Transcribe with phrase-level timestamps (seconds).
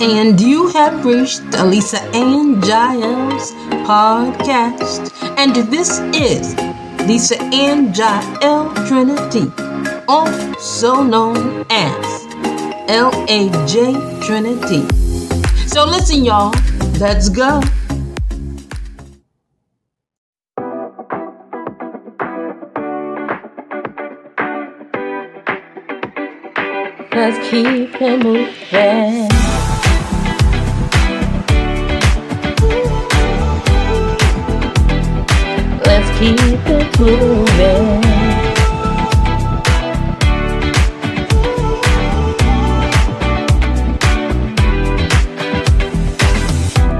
[0.00, 3.50] And you have reached Lisa and Jael's
[3.84, 5.12] podcast.
[5.36, 6.54] And this is
[7.08, 9.50] Lisa Ann Jael Trinity,
[10.06, 12.24] also known as
[12.88, 14.86] LAJ Trinity.
[15.66, 16.54] So listen, y'all,
[17.00, 17.60] let's go.
[27.10, 29.37] Let's keep it moving.
[36.18, 36.36] Keep
[36.66, 38.02] it moving.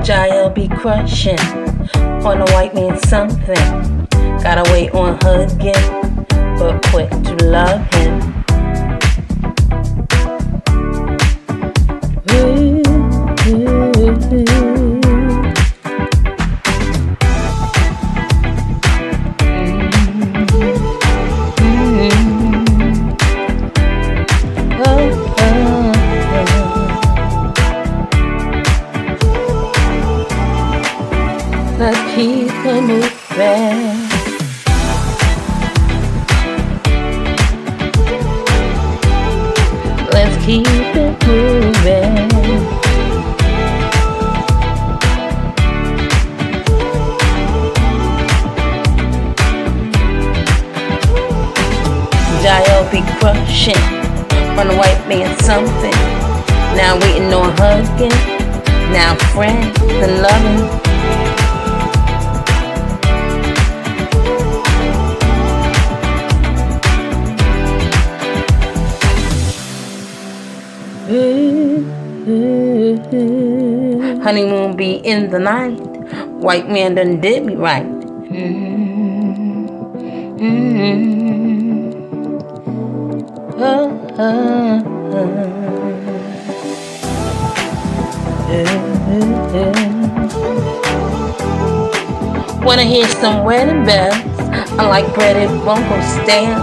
[0.04, 1.38] Jael be crushing
[2.24, 4.06] on a white man something.
[4.40, 7.97] Gotta wait on again, but quick to love him.
[31.78, 33.08] Let's keep it moving.
[40.10, 42.18] Let's keep it moving.
[52.42, 53.76] Jael be crushing
[54.58, 55.92] on a white man something.
[56.76, 58.10] Now waiting on hugging.
[58.92, 60.87] Now friends and loving.
[72.28, 74.20] Mm-hmm.
[74.20, 75.80] Honeymoon be in the night.
[76.28, 77.86] White man done did me right.
[83.56, 83.88] Oh,
[84.18, 84.84] oh,
[85.14, 85.48] oh.
[92.62, 94.14] Wanna hear some wedding bells?
[94.78, 96.58] I like bread and bunko stamp.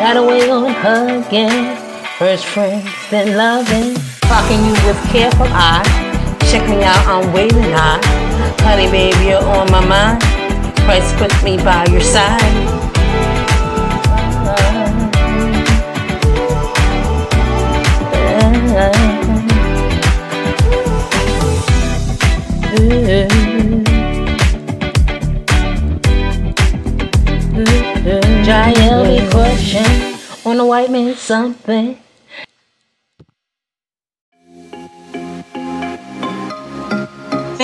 [0.00, 1.71] Gotta wait on hugging.
[2.22, 3.96] First friends, then loving.
[4.20, 5.82] Talking you with careful eye.
[6.52, 7.98] Check me out, I'm waiting high.
[8.62, 10.22] Honey, baby, you're on my mind.
[10.86, 12.38] Christ put me by your side.
[28.46, 30.14] Jael be crushing
[30.46, 32.01] on a white man something.